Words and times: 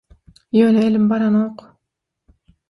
Ýöne 0.61 0.81
elim 0.85 1.05
baranok. 1.11 1.63